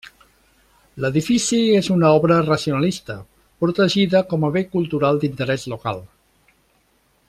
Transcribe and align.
L'edifici 1.03 1.59
és 1.81 1.89
una 1.97 2.09
obra 2.21 2.37
racionalista 2.47 3.19
protegida 3.65 4.25
com 4.35 4.49
a 4.49 4.53
Bé 4.57 4.67
Cultural 4.75 5.25
d'Interès 5.25 5.71
Local. 5.77 6.07